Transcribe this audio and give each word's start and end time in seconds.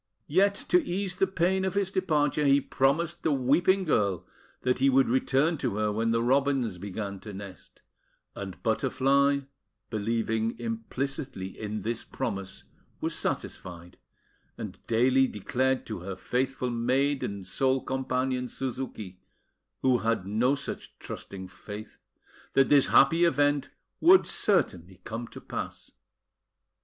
Yet 0.25 0.55
to 0.69 0.83
ease 0.83 1.17
the 1.17 1.27
pain 1.27 1.63
of 1.63 1.75
his 1.75 1.91
departure, 1.91 2.43
he 2.45 2.59
promised 2.59 3.21
the 3.21 3.31
weeping 3.31 3.83
girl 3.83 4.25
that 4.63 4.79
he 4.79 4.89
would 4.89 5.07
return 5.09 5.59
to 5.59 5.75
her 5.75 5.91
when 5.91 6.09
the 6.09 6.23
robins 6.23 6.79
began 6.79 7.19
to 7.19 7.31
nest; 7.35 7.83
and 8.33 8.63
Butterfly, 8.63 9.41
believing 9.91 10.57
implicitly 10.57 11.49
in 11.49 11.81
this 11.81 12.03
promise, 12.03 12.63
was 12.99 13.13
satisfied, 13.13 13.99
and 14.57 14.79
daily 14.87 15.27
declared 15.27 15.85
to 15.85 15.99
her 15.99 16.15
faithful 16.15 16.71
maid 16.71 17.21
and 17.21 17.45
sole 17.45 17.83
companion, 17.83 18.47
Suzuki, 18.47 19.19
who 19.83 19.99
had 19.99 20.25
no 20.25 20.55
such 20.55 20.97
trusting 20.97 21.47
faith, 21.47 21.99
that 22.53 22.69
this 22.69 22.87
happy 22.87 23.23
event 23.23 23.69
would 23.99 24.25
certainly 24.25 24.99
come 25.03 25.27
to 25.27 25.39
pass. 25.39 25.91